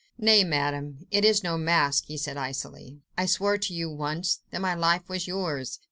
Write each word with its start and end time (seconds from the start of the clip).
"Nay, 0.17 0.43
Madame, 0.43 1.05
it 1.11 1.23
is 1.23 1.43
no 1.43 1.59
mask," 1.59 2.05
he 2.07 2.17
said 2.17 2.35
icily; 2.35 3.01
"I 3.19 3.27
swore 3.27 3.59
to 3.59 3.71
you... 3.71 3.87
once, 3.87 4.39
that 4.49 4.59
my 4.59 4.73
life 4.73 5.07
was 5.07 5.27
yours. 5.27 5.79